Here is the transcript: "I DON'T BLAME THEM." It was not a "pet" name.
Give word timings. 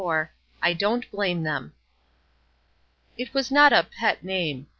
"I 0.63 0.73
DON'T 0.73 1.11
BLAME 1.11 1.43
THEM." 1.43 1.73
It 3.19 3.35
was 3.35 3.51
not 3.51 3.71
a 3.71 3.83
"pet" 3.83 4.23
name. 4.23 4.65